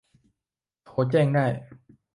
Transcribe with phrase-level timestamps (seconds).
[0.85, 1.45] โทรแจ้งได้